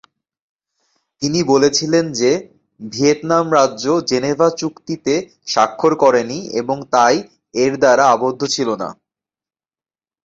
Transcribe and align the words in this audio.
তিনি 1.21 1.39
বলেছিলেন 1.43 2.05
যে 2.11 2.31
ভিয়েতনাম 2.79 3.45
রাজ্য 3.57 3.85
জেনেভা 4.09 4.47
চুক্তিতে 4.59 5.13
স্বাক্ষর 5.47 5.93
করেনি 5.95 6.39
এবং 6.59 6.77
তাই 6.93 7.15
এর 7.53 7.73
দ্বারা 7.81 8.03
আবদ্ধ 8.13 8.41
ছিল 8.55 8.69
না। 8.81 8.89